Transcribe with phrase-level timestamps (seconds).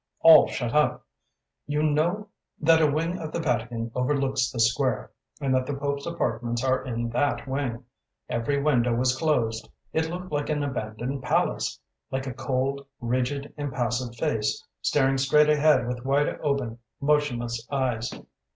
[0.21, 1.05] "All shut up.
[1.67, 6.07] You know that a wing of the Vatican overlooks the square, and that the Pope's
[6.07, 7.85] apartments are in that wing.
[8.27, 11.79] Every window was closed; it looked like an abandoned palace;
[12.09, 18.11] like a cold, rigid, impassive face, staring straight ahead with wide open motionless eyes.